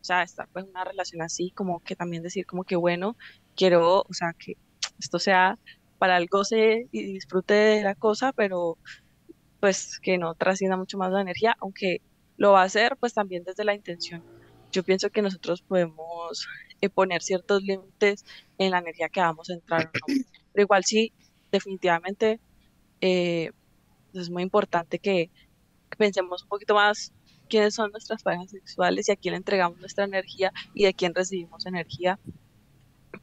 [0.00, 3.16] o sea, estar pues una relación así, como que también decir como que bueno,
[3.56, 4.56] quiero, o sea, que
[4.98, 5.58] esto sea
[5.98, 8.78] para el goce y disfrute de la cosa, pero
[9.60, 12.00] pues que no trascienda mucho más la energía, aunque
[12.36, 14.24] lo va a hacer pues también desde la intención.
[14.70, 16.46] Yo pienso que nosotros podemos
[16.80, 18.24] eh, poner ciertos límites
[18.58, 19.90] en la energía que vamos a entrar.
[20.06, 21.12] Pero igual sí,
[21.50, 22.40] definitivamente
[23.00, 23.50] eh,
[24.14, 25.30] es muy importante que,
[25.96, 27.12] pensemos un poquito más
[27.48, 31.14] quiénes son nuestras parejas sexuales y a quién le entregamos nuestra energía y de quién
[31.14, 32.18] recibimos energía,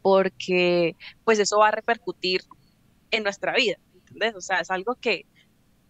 [0.01, 2.41] porque pues eso va a repercutir
[3.11, 4.35] en nuestra vida, ¿entendés?
[4.35, 5.25] O sea, es algo que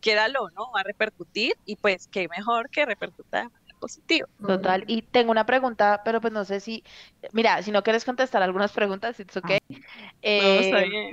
[0.02, 0.70] quédalo, ¿no?
[0.76, 4.28] Va a repercutir y pues qué mejor que repercuta de manera positiva.
[4.46, 4.84] Total.
[4.88, 6.84] Y tengo una pregunta, pero pues no sé si,
[7.32, 9.60] mira, si no quieres contestar algunas preguntas, it's okay.
[9.70, 11.12] No, está Eh, bien.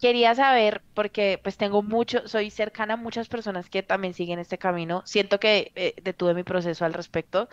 [0.00, 4.56] Quería saber, porque pues tengo mucho, soy cercana a muchas personas que también siguen este
[4.58, 5.02] camino.
[5.06, 7.48] Siento que eh, detuve mi proceso al respecto,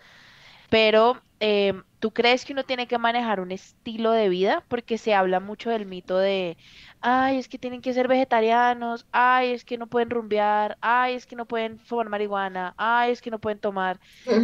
[0.70, 4.66] pero em, ¿tú crees que uno tiene que manejar un estilo de vida?
[4.70, 6.58] Porque se habla mucho del mito de,
[7.02, 11.26] ay, es que tienen que ser vegetarianos, ay, es que no pueden rumbear, ay, es
[11.26, 14.00] que no pueden fumar marihuana, ay, es que no pueden tomar.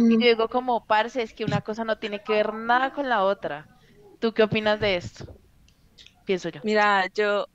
[0.08, 3.08] Y yo digo como, parce, es que una cosa no tiene que ver nada con
[3.08, 3.68] la otra.
[4.18, 5.26] ¿Tú qué opinas de esto?
[6.24, 6.62] Pienso yo.
[6.62, 7.46] Mira, yo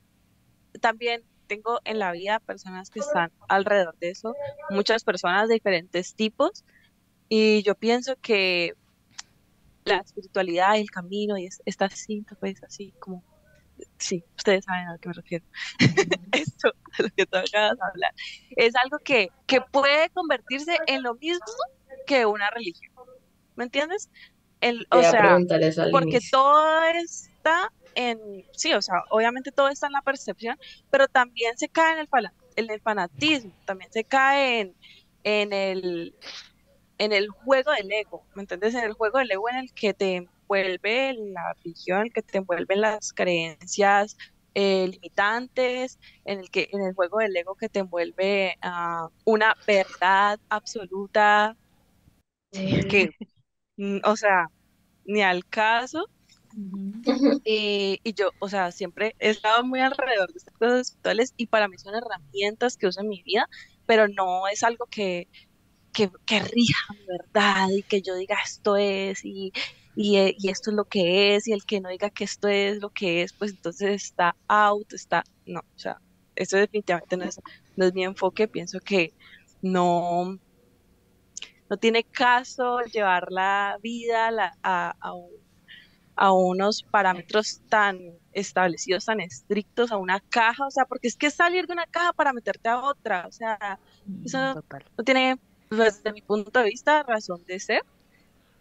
[0.80, 4.34] también tengo en la vida personas que están alrededor de eso,
[4.70, 6.64] muchas personas de diferentes tipos,
[7.28, 8.74] y yo pienso que
[9.84, 13.24] la espiritualidad y el camino y es, esta cinta, pues así como,
[13.98, 15.44] sí, ustedes saben a lo que me refiero.
[16.32, 18.14] Esto de lo que tú acabas de hablar,
[18.50, 21.46] es algo que, que puede convertirse en lo mismo
[22.06, 22.92] que una religión,
[23.56, 24.10] ¿me entiendes?
[24.60, 25.38] El, o sea,
[25.92, 26.38] porque inicio.
[26.38, 28.18] todo está en,
[28.52, 30.56] sí, o sea, obviamente todo está en la percepción,
[30.90, 34.76] pero también se cae en el, fala- en el fanatismo, también se cae en,
[35.24, 36.16] en el,
[36.98, 38.74] en el juego del ego, ¿me entiendes?
[38.74, 42.22] En el juego del ego en el que te envuelve la religión, en el que
[42.22, 44.16] te envuelven las creencias
[44.54, 49.56] eh, limitantes, en el que, en el juego del ego que te envuelve a una
[49.66, 51.56] verdad absoluta
[52.86, 53.10] que,
[53.76, 54.48] mm, o sea,
[55.04, 56.06] ni al caso.
[57.44, 61.68] Y, yo, o sea, siempre he estado muy alrededor de estas cosas espirituales y para
[61.68, 63.48] mí son herramientas que uso en mi vida,
[63.86, 65.28] pero no es algo que,
[65.92, 66.10] que,
[66.40, 69.52] rija mi verdad y que yo diga esto es y,
[69.96, 72.78] eh, y esto es lo que es y el que no diga que esto es
[72.80, 76.00] lo que es, pues entonces está out, está, no, o sea,
[76.36, 77.40] eso definitivamente no es,
[77.76, 79.14] no es mi enfoque, pienso que
[79.62, 80.38] no,
[81.68, 85.30] no tiene caso llevar la vida la- a, a un
[86.20, 87.96] a unos parámetros tan
[88.32, 92.12] establecidos, tan estrictos, a una caja, o sea, porque es que salir de una caja
[92.12, 93.78] para meterte a otra, o sea,
[94.24, 94.84] eso Total.
[94.98, 95.38] no tiene,
[95.68, 97.82] pues, desde mi punto de vista, razón de ser.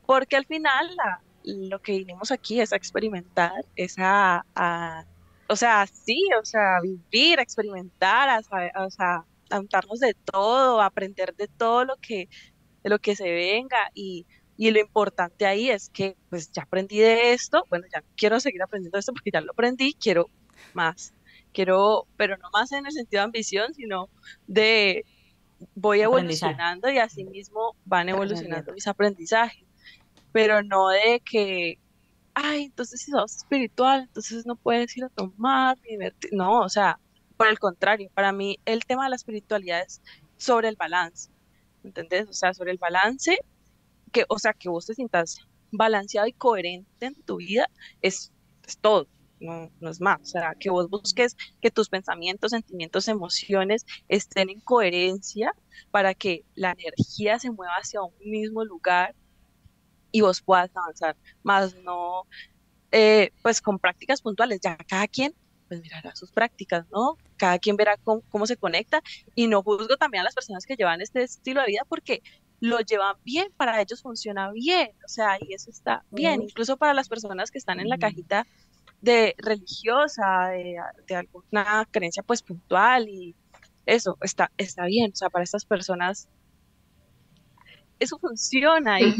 [0.05, 4.45] porque al final la, lo que vinimos aquí es a experimentar, es a,
[5.49, 8.39] o sea, sí, o sea, vivir, experimentar, a,
[8.86, 12.30] o sea, a untarnos de todo, aprender de todo lo que,
[12.84, 14.28] de lo que se venga y,
[14.58, 18.64] y lo importante ahí es que pues ya aprendí de esto, bueno, ya quiero seguir
[18.64, 20.30] aprendiendo esto porque ya lo aprendí, quiero
[20.74, 21.14] más,
[21.53, 24.10] quiero, pero no más en el sentido de ambición, sino
[24.47, 25.05] de
[25.76, 29.64] voy evolucionando y así mismo van evolucionando mis aprendizajes,
[30.32, 31.80] pero no de que,
[32.34, 35.78] ay, entonces si sos espiritual, entonces no puedes ir a tomar,
[36.32, 36.99] no, o sea,
[37.38, 40.01] por el contrario, para mí el tema de la espiritualidad es
[40.38, 41.30] sobre el balance,
[41.84, 42.28] ¿entendés?
[42.28, 43.38] O sea, sobre el balance,
[44.18, 45.38] que, o sea, que vos te sientas
[45.72, 47.70] balanceado y coherente en tu vida,
[48.01, 48.32] es,
[48.65, 49.07] es todo
[49.39, 50.22] no, no es más.
[50.22, 55.51] O sea, que vos busques que tus pensamientos, sentimientos, emociones estén en coherencia
[55.91, 59.15] para que la energía se mueva hacia un mismo lugar
[60.11, 61.15] y vos puedas avanzar.
[61.43, 62.24] Más no,
[62.91, 65.36] eh, pues con prácticas puntuales, ya cada quien
[65.68, 67.18] pues mirará sus prácticas, ¿no?
[67.36, 69.01] Cada quien verá cómo, cómo, se conecta
[69.36, 72.24] y no juzgo también a las personas que llevan este estilo de vida porque
[72.60, 76.93] lo llevan bien, para ellos funciona bien, o sea, y eso está bien, incluso para
[76.93, 78.47] las personas que están en la cajita
[79.01, 83.36] de religiosa, de, alguna creencia pues puntual y
[83.86, 86.28] eso está, está bien, o sea, para estas personas
[87.99, 88.99] eso funciona.
[89.01, 89.16] Y...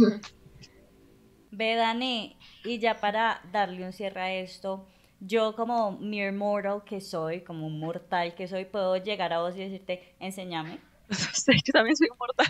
[1.52, 4.88] Ve, Dani, y ya para darle un cierre a esto,
[5.20, 9.56] yo como mere mortal que soy, como un mortal que soy, puedo llegar a vos
[9.56, 10.80] y decirte, enséñame.
[11.10, 12.48] yo también soy un mortal.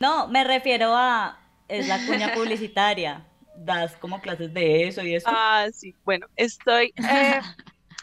[0.00, 3.26] No, me refiero a, es la cuña publicitaria
[3.56, 5.28] das como clases de eso y eso.
[5.30, 7.40] Ah, sí, bueno, estoy eh,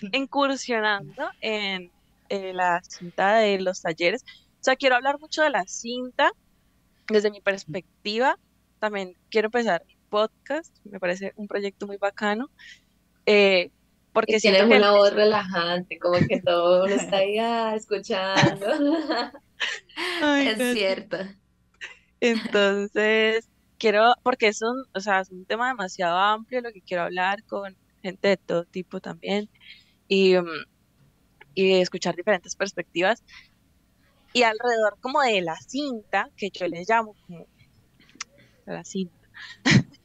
[0.13, 1.91] incursionando en
[2.29, 4.23] la cinta de los talleres.
[4.23, 6.31] O sea, quiero hablar mucho de la cinta
[7.07, 8.37] desde mi perspectiva.
[8.79, 12.49] También quiero empezar mi podcast, me parece un proyecto muy bacano.
[13.25, 13.71] Eh,
[14.13, 18.65] porque tienes una voz relajante, como que todo uno está ahí ah, escuchando.
[20.23, 21.17] es cierto.
[22.21, 27.03] Entonces, quiero, porque es un, o sea, es un tema demasiado amplio lo que quiero
[27.03, 29.49] hablar con gente de todo tipo también
[30.07, 30.65] y, mm,
[31.55, 33.23] y escuchar diferentes perspectivas.
[34.33, 37.47] Y alrededor como de la cinta, que yo les llamo como
[38.65, 39.29] la cinta,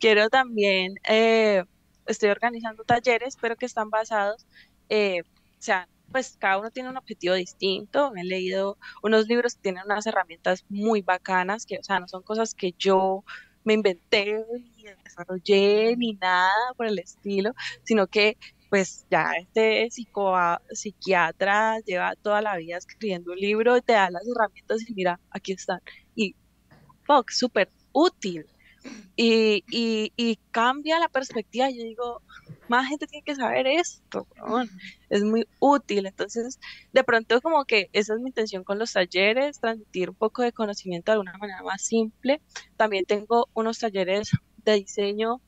[0.00, 1.64] quiero también, eh,
[2.06, 4.46] estoy organizando talleres, pero que están basados,
[4.88, 8.12] eh, o sea, pues cada uno tiene un objetivo distinto.
[8.16, 12.22] he leído unos libros que tienen unas herramientas muy bacanas, que, o sea, no son
[12.22, 13.24] cosas que yo
[13.64, 14.44] me inventé
[14.74, 17.52] ni desarrollé ni nada por el estilo,
[17.84, 18.36] sino que
[18.70, 20.34] pues ya este psico
[20.70, 25.20] psiquiatra lleva toda la vida escribiendo un libro y te da las herramientas y mira,
[25.30, 25.80] aquí están.
[26.14, 26.36] Y,
[27.04, 28.46] fuck, súper útil.
[29.16, 31.68] Y, y, y, cambia la perspectiva.
[31.70, 32.22] Yo digo,
[32.68, 34.26] más gente tiene que saber esto,
[35.10, 36.06] es muy útil.
[36.06, 36.58] Entonces,
[36.92, 40.52] de pronto como que esa es mi intención con los talleres, transmitir un poco de
[40.52, 42.40] conocimiento de alguna manera más simple.
[42.76, 44.30] También tengo unos talleres
[44.64, 45.40] de diseño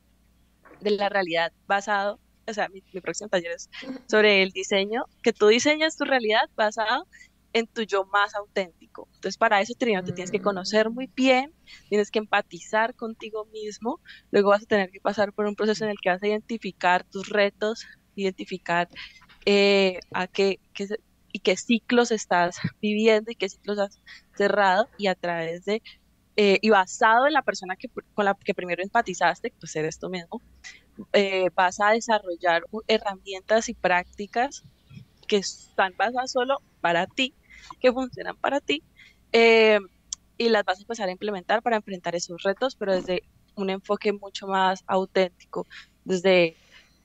[0.81, 3.69] de la realidad basado, o sea, mi, mi próximo taller es
[4.09, 7.07] sobre el diseño, que tú diseñas tu realidad basado
[7.53, 9.09] en tu yo más auténtico.
[9.15, 11.53] Entonces, para eso primero te tienes que conocer muy bien,
[11.89, 15.91] tienes que empatizar contigo mismo, luego vas a tener que pasar por un proceso en
[15.91, 17.85] el que vas a identificar tus retos,
[18.15, 18.89] identificar
[19.47, 20.61] eh, a qué,
[21.33, 24.01] y qué ciclos estás viviendo y qué ciclos has
[24.37, 25.83] cerrado y a través de
[26.37, 30.09] eh, y basado en la persona que, con la que primero empatizaste, pues eres tú
[30.09, 30.41] mismo,
[31.13, 34.63] eh, vas a desarrollar herramientas y prácticas
[35.27, 37.35] que están basadas solo para ti
[37.81, 38.83] que funcionan para ti
[39.33, 39.79] eh,
[40.39, 43.23] y las vas a empezar a implementar para enfrentar esos retos, pero desde
[43.57, 45.67] un enfoque mucho más auténtico,
[46.05, 46.57] desde,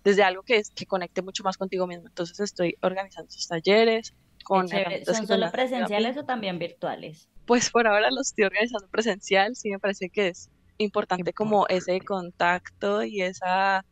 [0.04, 2.08] desde algo que, es, que conecte mucho más contigo mismo.
[2.08, 7.28] Entonces estoy organizando esos talleres con ¿Son solo presenciales o también virtuales?
[7.46, 12.00] Pues por ahora los estoy organizando presencial, sí me parece que es importante como ese
[12.02, 13.86] contacto y esa,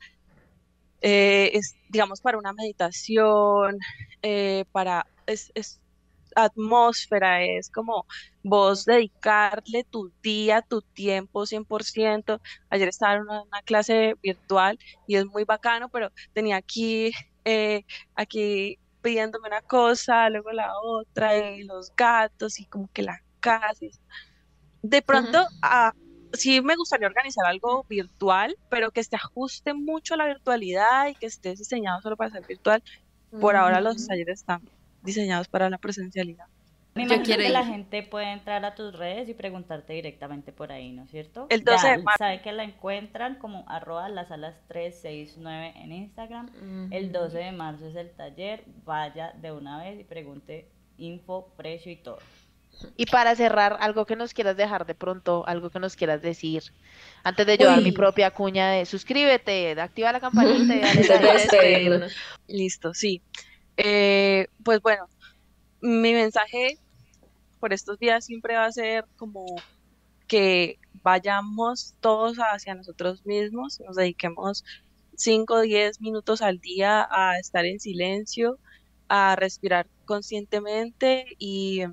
[1.01, 3.78] eh, es, digamos, para una meditación,
[4.22, 5.80] eh, para, es, es,
[6.36, 8.05] atmósfera, es como
[8.43, 12.39] vos dedicarle tu día, tu tiempo 100%.
[12.69, 14.77] Ayer estaba en una, clase virtual
[15.07, 17.11] y es muy bacano, pero tenía aquí,
[17.45, 17.84] eh,
[18.15, 23.86] aquí pidiéndome una cosa, luego la otra, y los gatos y como que la casa.
[24.81, 25.93] De pronto, ah,
[26.34, 31.15] sí me gustaría organizar algo virtual, pero que se ajuste mucho a la virtualidad y
[31.15, 32.84] que esté diseñado solo para ser virtual.
[33.39, 34.61] Por ahora los talleres están
[35.04, 36.45] diseñados para la presencialidad.
[36.95, 37.54] Me Yo quiero que ir.
[37.54, 41.47] la gente puede entrar a tus redes y preguntarte directamente por ahí, ¿no es cierto?
[41.49, 42.18] El 12 Ya de marzo.
[42.20, 46.89] sabe que la encuentran como arroba las alas 369 en Instagram.
[46.91, 48.64] El 12 de marzo es el taller.
[48.86, 52.20] Vaya de una vez y pregunte info, precio y todo.
[52.97, 56.64] Y para cerrar, algo que nos quieras dejar de pronto, algo que nos quieras decir,
[57.24, 61.34] antes de yo dar mi propia cuña de suscríbete, de activa la campanita y dale
[61.34, 62.14] despedirnos.
[62.47, 63.22] Listo, sí.
[63.78, 65.07] Eh, pues bueno,
[65.82, 66.78] mi mensaje
[67.59, 69.45] por estos días siempre va a ser como
[70.28, 74.63] que vayamos todos hacia nosotros mismos, nos dediquemos
[75.15, 78.59] 5 o 10 minutos al día a estar en silencio,
[79.07, 81.84] a respirar conscientemente y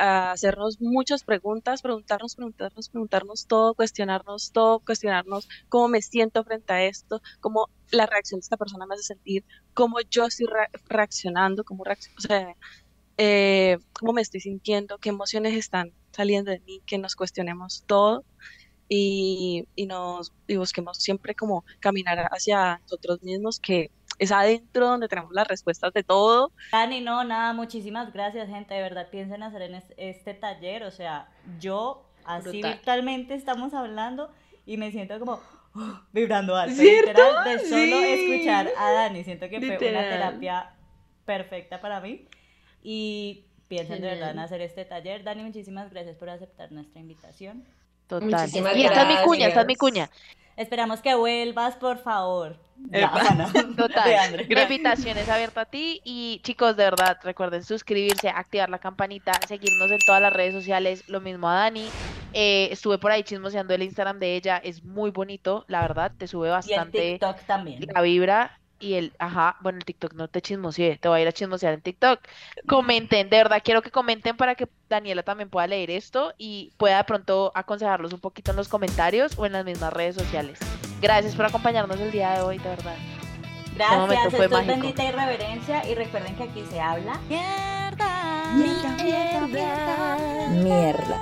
[0.00, 6.84] hacernos muchas preguntas, preguntarnos, preguntarnos, preguntarnos todo, cuestionarnos todo, cuestionarnos cómo me siento frente a
[6.86, 9.44] esto, cómo la reacción de esta persona me hace sentir,
[9.74, 12.54] cómo yo estoy re- reaccionando, cómo, reacc- o sea,
[13.18, 18.24] eh, cómo me estoy sintiendo, qué emociones están saliendo de mí, que nos cuestionemos todo
[18.88, 25.08] y, y nos y busquemos siempre como caminar hacia nosotros mismos, que es adentro donde
[25.08, 26.52] tenemos las respuestas de todo.
[26.70, 28.74] Dani, no, nada, muchísimas gracias, gente.
[28.74, 30.82] De verdad, piensen hacer en es- este taller.
[30.84, 32.74] O sea, yo, así Brutal.
[32.74, 34.30] virtualmente estamos hablando
[34.66, 35.40] y me siento como
[35.74, 36.76] oh, vibrando alto.
[36.76, 37.08] ¿Cierto?
[37.10, 38.04] Literal, de solo Sí.
[38.04, 39.24] escuchar a Dani.
[39.24, 40.70] Siento que fue una terapia
[41.24, 42.26] perfecta para mí.
[42.82, 45.24] Y piensen de verdad en hacer este taller.
[45.24, 47.64] Dani, muchísimas gracias por aceptar nuestra invitación.
[48.06, 48.28] Total.
[48.28, 50.10] Muchísimas Y esta es mi cuña, esta es mi cuña.
[50.56, 52.56] Esperamos que vuelvas, por favor.
[52.90, 53.10] Ya,
[53.76, 54.46] Total.
[54.50, 59.90] Invitación es abierta a ti y chicos, de verdad, recuerden suscribirse, activar la campanita, seguirnos
[59.90, 61.88] en todas las redes sociales, lo mismo a Dani.
[62.32, 66.26] Eh, estuve por ahí chismoseando el Instagram de ella, es muy bonito, la verdad, te
[66.26, 67.86] sube Y el bastante TikTok también.
[67.92, 71.28] la vibra y el, ajá, bueno, el TikTok no te chismoseé, te voy a ir
[71.28, 72.20] a chismosear en TikTok.
[72.66, 76.98] Comenten, de verdad, quiero que comenten para que Daniela también pueda leer esto y pueda
[76.98, 80.58] de pronto aconsejarlos un poquito en los comentarios o en las mismas redes sociales.
[81.00, 82.96] Gracias por acompañarnos el día de hoy, de verdad.
[83.76, 84.80] Gracias, momento fue esto es mágico.
[84.80, 88.52] bendita irreverencia y recuerden que aquí se habla Mierda.
[88.54, 89.46] Mierda.
[89.46, 90.48] Mierda.
[90.50, 91.20] Mierda.